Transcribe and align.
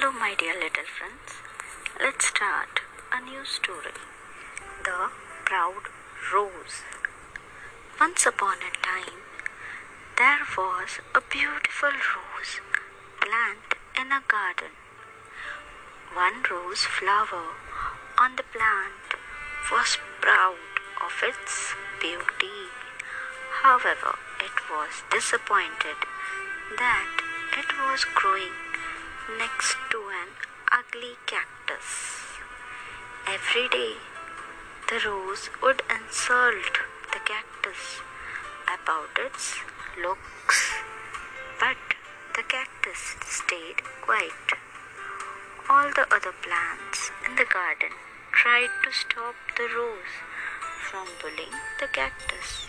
Hello, 0.00 0.12
my 0.12 0.32
dear 0.38 0.54
little 0.54 0.86
friends. 0.86 1.42
Let's 1.98 2.26
start 2.26 2.86
a 3.10 3.20
new 3.20 3.44
story 3.44 3.98
The 4.84 5.10
Proud 5.44 5.90
Rose. 6.32 6.86
Once 7.98 8.24
upon 8.24 8.58
a 8.62 8.70
time, 8.78 9.18
there 10.16 10.46
was 10.56 11.02
a 11.16 11.20
beautiful 11.20 11.90
rose 11.90 12.62
plant 13.18 13.74
in 13.98 14.12
a 14.14 14.22
garden. 14.22 14.70
One 16.14 16.46
rose 16.48 16.84
flower 16.84 17.58
on 18.22 18.36
the 18.36 18.46
plant 18.54 19.18
was 19.72 19.98
proud 20.20 20.62
of 21.02 21.12
its 21.26 21.74
beauty. 21.98 22.70
However, 23.66 24.14
it 24.38 24.54
was 24.70 25.02
disappointed 25.10 25.98
that 26.78 27.10
it 27.58 27.66
was 27.82 28.06
growing 28.14 28.67
next 29.36 29.76
to 29.90 29.98
an 30.08 30.28
ugly 30.72 31.12
cactus. 31.26 32.40
Every 33.28 33.68
day, 33.68 33.92
the 34.88 35.06
rose 35.06 35.50
would 35.62 35.82
insult 35.90 36.80
the 37.12 37.20
cactus 37.28 38.00
about 38.64 39.10
its 39.18 39.56
looks, 40.00 40.72
but 41.60 41.76
the 42.36 42.42
cactus 42.42 43.16
stayed 43.26 43.82
quiet. 44.00 44.56
All 45.68 45.90
the 45.90 46.08
other 46.10 46.32
plants 46.32 47.10
in 47.26 47.36
the 47.36 47.44
garden 47.44 47.92
tried 48.32 48.70
to 48.84 48.92
stop 48.92 49.34
the 49.58 49.68
rose 49.76 50.14
from 50.88 51.06
bullying 51.20 51.60
the 51.80 51.88
cactus, 51.88 52.68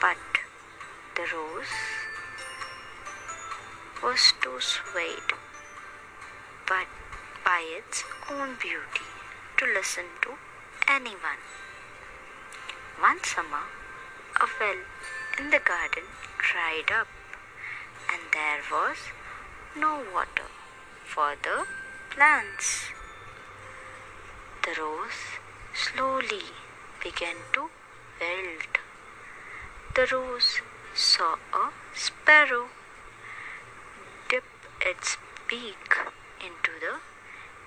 but 0.00 0.18
the 1.14 1.26
rose 1.32 1.74
was 4.02 4.34
too 4.42 4.58
swayed 4.58 5.36
but 6.66 6.86
by 7.44 7.62
its 7.78 8.04
own 8.30 8.56
beauty 8.60 9.06
to 9.56 9.64
listen 9.66 10.04
to 10.22 10.30
anyone. 10.88 11.42
One 12.98 13.22
summer, 13.22 13.64
a 14.40 14.46
well 14.58 14.80
in 15.38 15.50
the 15.50 15.60
garden 15.60 16.04
dried 16.38 16.90
up, 16.90 17.08
and 18.12 18.22
there 18.32 18.62
was 18.70 18.98
no 19.76 20.02
water 20.12 20.48
for 21.04 21.34
the 21.42 21.66
plants. 22.10 22.86
The 24.64 24.80
rose 24.80 25.38
slowly 25.74 26.46
began 27.02 27.36
to 27.52 27.70
wilt. 28.20 28.78
The 29.94 30.08
rose 30.10 30.60
saw 30.94 31.36
a 31.52 31.70
sparrow 31.94 32.68
dip 34.28 34.44
its 34.80 35.16
beak 35.48 36.05
into 36.46 36.72
the 36.80 36.96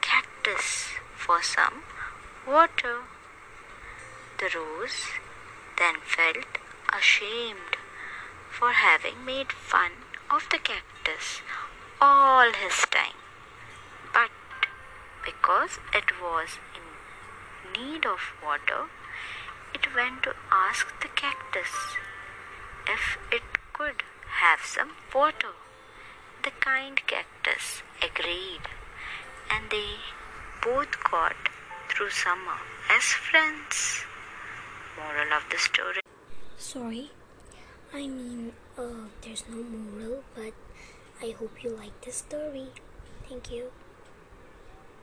cactus 0.00 0.88
for 1.16 1.42
some 1.42 1.82
water. 2.46 2.96
The 4.38 4.48
rose 4.54 4.98
then 5.78 5.96
felt 6.04 6.58
ashamed 6.92 7.76
for 8.50 8.72
having 8.72 9.24
made 9.24 9.52
fun 9.52 9.92
of 10.30 10.48
the 10.50 10.58
cactus 10.58 11.42
all 12.00 12.52
his 12.52 12.76
time. 12.90 13.18
But 14.12 14.30
because 15.24 15.78
it 15.92 16.10
was 16.20 16.58
in 16.78 17.80
need 17.80 18.06
of 18.06 18.20
water, 18.42 18.86
it 19.74 19.94
went 19.94 20.24
to 20.24 20.34
ask 20.50 20.86
the 21.00 21.08
cactus 21.08 21.74
if 22.86 23.18
it 23.30 23.42
could 23.72 24.02
have 24.40 24.60
some 24.64 24.90
water. 25.14 25.54
The 26.44 26.52
kind 26.60 27.00
cactus 27.06 27.82
agreed, 28.02 28.60
and 29.50 29.70
they 29.70 29.96
both 30.62 30.92
got 31.10 31.34
through 31.88 32.10
summer 32.10 32.60
as 32.90 33.02
friends. 33.02 34.04
Moral 34.98 35.32
of 35.32 35.44
the 35.50 35.56
story 35.56 36.00
Sorry, 36.58 37.10
I 37.94 38.06
mean, 38.08 38.52
uh, 38.76 39.08
there's 39.22 39.44
no 39.48 39.62
moral, 39.62 40.22
but 40.34 40.52
I 41.22 41.30
hope 41.30 41.64
you 41.64 41.70
like 41.70 41.98
the 42.02 42.12
story. 42.12 42.68
Thank 43.26 43.50
you. 43.50 43.72